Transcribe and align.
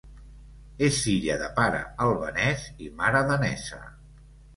És 0.85 0.95
filla 1.07 1.35
de 1.41 1.49
pare 1.59 1.81
albanès 2.05 2.65
i 2.87 2.89
mare 3.03 3.21
danesa. 3.29 3.79